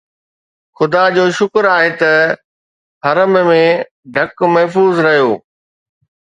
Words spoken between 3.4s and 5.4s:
جو ڍڪ محفوظ رهيو